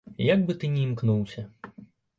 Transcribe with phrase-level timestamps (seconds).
[0.33, 1.47] Як бы ты ні імкнуўся.